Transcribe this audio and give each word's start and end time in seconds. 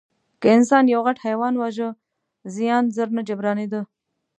که 0.41 0.47
انسان 0.57 0.83
یو 0.93 1.01
غټ 1.05 1.17
حیوان 1.27 1.53
واژه، 1.61 1.89
زیان 2.55 2.83
ژر 2.95 3.09
نه 3.17 3.21
جبرانېده. 3.27 3.81